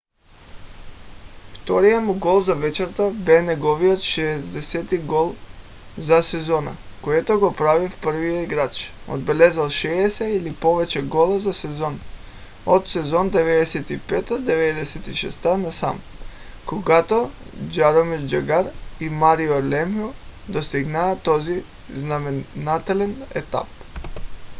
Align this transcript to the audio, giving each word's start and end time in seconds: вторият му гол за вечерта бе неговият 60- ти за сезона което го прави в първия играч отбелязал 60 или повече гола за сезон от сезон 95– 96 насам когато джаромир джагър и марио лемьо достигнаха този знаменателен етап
вторият 1.53 2.03
му 2.03 2.13
гол 2.19 2.39
за 2.39 2.55
вечерта 2.55 3.09
бе 3.09 3.41
неговият 3.41 3.99
60- 3.99 4.89
ти 4.89 5.01
за 6.01 6.23
сезона 6.23 6.75
което 7.01 7.39
го 7.39 7.55
прави 7.55 7.89
в 7.89 8.01
първия 8.01 8.43
играч 8.43 8.93
отбелязал 9.07 9.65
60 9.65 10.25
или 10.25 10.53
повече 10.53 11.03
гола 11.05 11.39
за 11.39 11.53
сезон 11.53 12.01
от 12.65 12.87
сезон 12.87 13.31
95– 13.31 13.99
96 14.37 15.45
насам 15.55 16.01
когато 16.65 17.31
джаромир 17.69 18.25
джагър 18.25 18.71
и 19.01 19.09
марио 19.09 19.63
лемьо 19.69 20.13
достигнаха 20.49 21.21
този 21.23 21.63
знаменателен 21.95 23.23
етап 23.35 23.67